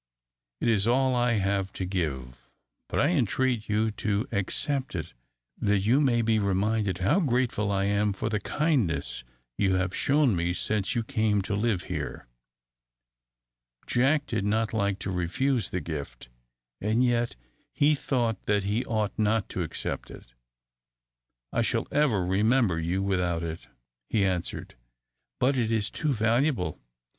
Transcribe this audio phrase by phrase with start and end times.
[0.59, 2.49] "It is all I have to give,
[2.89, 5.13] but I entreat you to accept it,
[5.59, 9.23] that you may be reminded how grateful I am for the kindness
[9.59, 12.25] you have shown me since you came to live here!"
[13.85, 16.29] Jack did not like to refuse the gift,
[16.81, 17.35] and yet
[17.71, 20.33] he thought that he ought not to accept it.
[21.53, 23.67] "I should ever remember you without it,"
[24.09, 24.73] he answered.
[25.39, 26.79] "But it is too valuable.